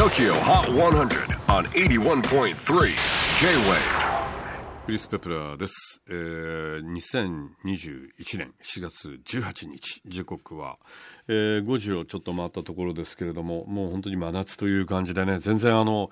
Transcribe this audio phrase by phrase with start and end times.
[0.00, 2.54] TOKYO HOT 100 on 81.3
[3.38, 3.76] J-WAVE.
[4.86, 10.78] クリス・ペプラーです、えー、2021年4月18日時刻は、
[11.28, 16.08] えー、5時をちょっと回ったところですけれどももう本当に真夏という感じでね全然あの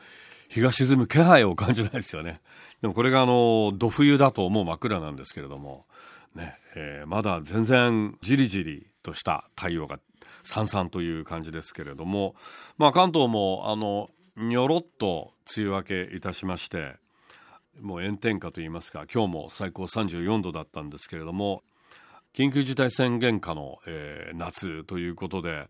[0.50, 2.42] 日が沈む気配を感じないですよね。
[2.82, 5.86] でもこれがあのど冬だともう真っ暗なんですけれども
[6.34, 9.98] ね、えーまだ全然じりじりとした太陽が
[10.42, 12.34] さんさんという感じですけれども
[12.76, 16.96] まあ関東もあのにょろっと梅雨明けいたしまして
[17.80, 21.62] もう炎天下といいますか今日も最高34度だったんですけれども
[22.34, 25.66] 緊急事態宣言下の、えー夏ということで、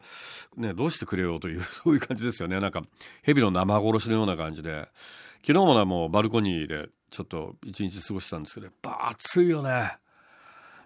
[0.57, 2.61] ね、どうしてくれようという そういう感じですよね。
[2.61, 2.83] なんか
[3.23, 4.88] 蛇の生殺しのような感じで。
[5.47, 9.97] 昨日もねもうバルコニーでちょっと一日過ごしたんですけどやっぱ暑いよね。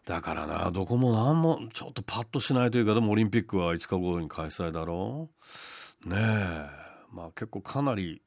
[0.06, 5.30] だからなどこも何もちょっとパッとしないというかでもオリンピックは5日後に開催だろ。
[6.04, 6.68] うねえ。
[7.12, 8.22] まあ結構かなり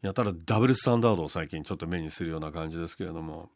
[0.00, 3.50] やたらダブルスタンダードを最近ちょっと目にするような感じですけれども。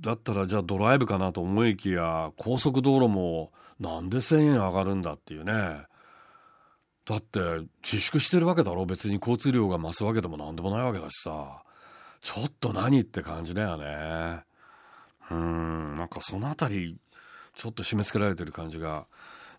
[0.00, 5.52] だったらじゃあドライブかなと思いきや高速道路もなんで1,000円上がるんだっていうね。
[7.06, 7.40] だって
[7.82, 8.86] 自粛してるわけだろ。
[8.86, 11.62] 別に交通量が増すわけでも何でもないわけだしさ。
[12.20, 14.44] ちょっと何って感じだよね。
[15.30, 15.96] うん。
[15.96, 16.96] なんかそのあたり
[17.54, 19.06] ちょっと締め付けられてる感じが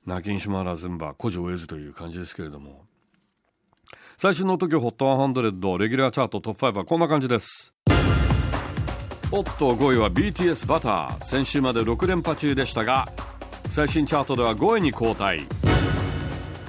[0.06, 2.86] 泣きにしまらずんば古城を得ずという感じですけれども。
[4.18, 7.74] 最新の TOKYOHOT100 レギュラーチャートトップ5はこんな感じです。
[9.32, 13.08] おっと5位は BTS バター先週まで6連覇中でしたが
[13.70, 15.46] 最新チャートでは5位に後退。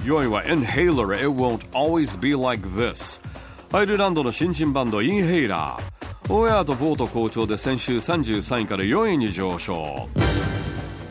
[0.03, 3.21] 4位は Inhaler It Won't Always Be Like This
[3.75, 5.96] アイルランドの新人バンド Inhaler。
[6.29, 10.07] オンエアと vote 好調で先週33位から4位に上昇。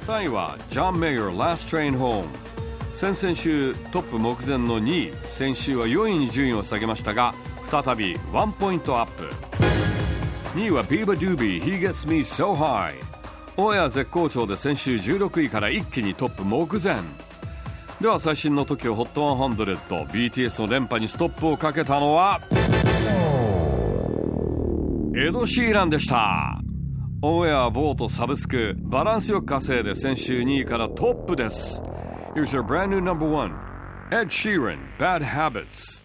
[0.07, 2.27] 3位はジョン・メイヤー Last Train Home
[2.95, 5.15] 先々週トップ目前の2位。
[5.25, 7.35] 先週は4位に順位を下げましたが
[7.71, 9.25] 再び1ポイントアップ。
[10.55, 12.95] 2位は Beabadoobee He Gets Me So High
[13.57, 16.97] オンエア絶好調で先週16位から一気にトップ目前。
[18.03, 22.39] では最新の TOKYOHOT100BTS の連覇にストップをかけたのは？
[25.19, 26.61] エド・シーランでした。
[27.23, 31.81] オンエア、ボート、サブスクバランスよく稼いで先週2位からトップです。
[32.35, 33.55] Here's our brand new number one
[34.11, 36.05] Ed Sheeran Bad Habits.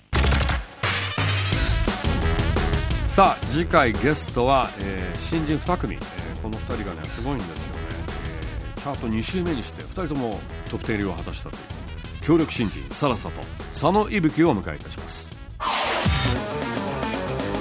[3.06, 10.40] さあ次回ゲストは、えー新人2組、えーこの2人がねすごいんですよね、えーチャート2週目にして2人とも
[10.70, 11.62] トップ入りを果たしたという。
[12.22, 13.42] 協力新人サラサと
[13.74, 15.31] 佐野伊吹をお迎えいたします。